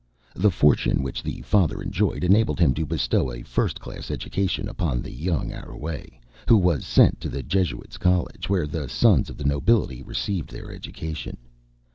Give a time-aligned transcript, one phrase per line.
[0.35, 5.03] The fortune which the father enjoyed, enabled him to bestow a first class education upon
[5.03, 6.13] the young Arouet,
[6.47, 10.73] who was sent to the Jesuits' College, where the sons of the nobility received their
[10.73, 11.37] education.